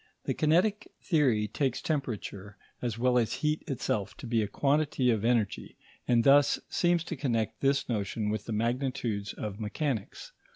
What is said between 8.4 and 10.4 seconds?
the magnitudes of mechanics.